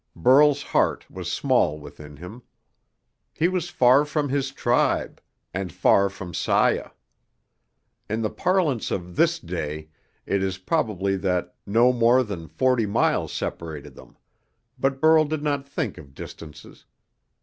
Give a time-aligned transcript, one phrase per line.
[0.15, 2.41] Burl's heart was small within him.
[3.35, 5.21] He was far from his tribe,
[5.53, 6.89] and far from Saya.
[8.09, 9.89] In the parlance of this day,
[10.25, 14.17] it is probable that no more than forty miles separated them,
[14.79, 16.85] but Burl did not think of distances.